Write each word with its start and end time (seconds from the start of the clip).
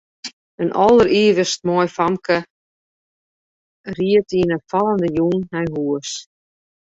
In 0.63 0.69
alderivichst 0.83 1.61
moai 1.67 1.89
famke 1.97 2.37
ried 3.99 4.29
yn 4.41 4.53
'e 4.55 4.59
fallende 4.71 5.09
jûn 5.17 5.41
nei 5.53 5.67
hûs. 5.75 6.09